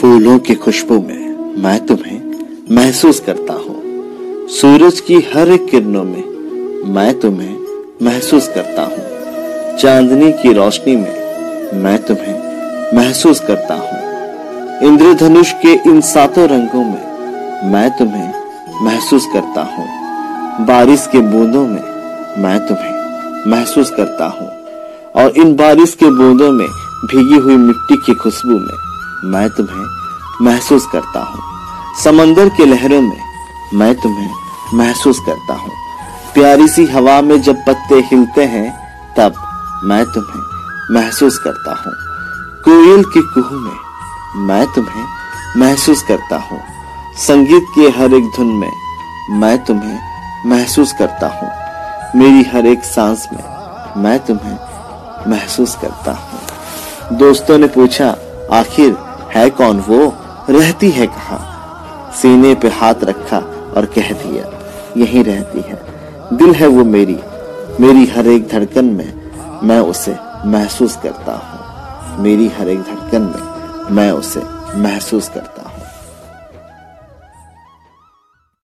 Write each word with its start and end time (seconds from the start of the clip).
फूलों 0.00 0.38
की 0.38 0.54
खुशबू 0.54 0.94
में 0.94 1.54
मैं 1.62 1.86
तुम्हें 1.86 2.44
महसूस 2.70 3.20
करता 3.20 3.52
हूँ। 3.52 3.82
सूरज 4.48 5.00
की 5.00 5.14
हर 5.14 5.48
एक 5.48 5.66
किरणों 5.66 6.04
में 6.04 6.24
मैं 6.94 7.20
तुम्हें 7.20 7.56
महसूस 8.02 8.48
करता 8.48 8.82
हूँ। 8.82 9.76
चांदनी 9.76 10.32
की 10.32 10.52
रोशनी 10.52 10.96
में 10.96 11.24
मैं 11.82 12.02
तुम्हें 12.02 12.44
महसूस 12.96 13.40
करता 13.40 13.74
हूँ। 13.74 13.98
इंद्रधनुष 14.82 15.52
के 15.52 15.72
इन 15.72 16.00
सातों 16.00 16.48
रंगों 16.48 16.84
में 16.84 17.70
मैं 17.72 17.90
तुम्हें 17.90 18.32
महसूस 18.84 19.26
करता 19.32 19.62
हूँ। 19.62 19.86
बारिश 20.66 21.08
के 21.12 21.18
बूंदों 21.18 21.66
में 21.66 21.82
मैं 22.42 22.58
तुम्हें 22.68 22.94
महसूस 23.50 23.90
करता 23.90 24.26
हूँ। 24.26 24.48
और 25.22 25.30
इन 25.36 25.56
बारिश 25.56 25.94
के 25.94 26.06
बूंदों 26.10 26.52
में 26.52 26.66
भीगी 27.06 27.38
हुई 27.38 27.56
मिट्टी 27.56 27.96
की 27.96 28.14
खुशबू 28.14 28.58
में 28.58 29.30
मैं 29.30 29.48
तुम्हें 29.50 29.86
महसूस 30.42 30.86
करता 30.92 31.20
हूँ। 31.20 31.40
समंदर 32.04 32.48
के 32.48 32.66
लहरों 32.66 33.00
में 33.02 33.20
मैं 33.74 33.94
तुम्हें 33.94 34.30
महसूस 34.74 35.18
करता 35.18 35.54
हूँ। 35.54 35.72
प्यारी 36.34 36.68
सी 36.68 36.84
हवा 36.86 37.20
में 37.20 37.40
जब 37.42 37.56
पत्ते 37.56 37.94
हिलते 37.94 38.44
हैं, 38.44 38.70
तब 39.16 39.34
मैं 39.84 40.04
तुम्हें 40.06 40.42
महसूस 40.94 41.38
करता 41.38 41.74
हूँ। 41.74 41.92
कोयल 42.64 43.04
के 43.04 43.22
कुहू 43.22 43.58
में 43.58 44.46
मैं 44.46 44.66
तुम्हें 44.66 45.04
महसूस 45.56 46.02
करता 46.02 46.36
हूँ। 46.36 46.60
संगीत 47.18 47.66
के 47.74 47.88
हर 47.98 48.14
एक 48.14 48.30
धुन 48.36 48.46
में 48.46 48.72
मैं 49.30 49.58
तुम्हें 49.64 49.98
महसूस 50.46 50.92
करता 50.92 51.26
हूँ। 51.26 51.50
मेरी 52.16 52.42
हर 52.42 52.66
एक 52.66 52.84
सांस 52.84 53.28
में 53.32 53.44
मैं 54.02 54.18
तुम्हें 54.18 54.58
महसूस 55.30 55.76
करता 55.82 56.12
हूँ। 56.12 56.40
दोस्तों 57.12 57.58
ने 57.58 57.66
पूछा, 57.66 58.16
आखिर 58.52 58.96
है 59.30 59.50
कौन 59.50 59.80
वो? 59.80 60.14
रहती 60.50 60.90
है 60.90 61.06
कहा? 61.06 61.38
सीने 62.22 62.54
पे 62.54 62.68
हाथ 62.68 62.94
रखा 63.02 63.38
और 63.76 63.84
कह 63.84 64.12
दिया, 64.12 64.44
यही 64.96 65.22
रहती 65.22 65.60
है। 65.60 65.82
दिल 66.32 66.54
है 66.54 66.66
वो 66.66 66.84
मेरी। 66.84 67.18
मेरी 67.80 68.06
हर 68.06 68.26
एक 68.26 68.48
धड़कन 68.48 68.84
में 68.84 69.12
मैं 69.62 69.80
उसे 69.80 70.16
महसूस 70.46 70.96
करता 70.96 71.32
हूँ। 71.32 72.22
मेरी 72.22 72.48
हर 72.48 72.68
एक 72.68 72.80
धड़कन 72.80 73.22
में 73.22 73.94
मैं 73.94 74.10
उसे 74.10 74.42
महसूस 74.76 75.28
करता 75.28 75.53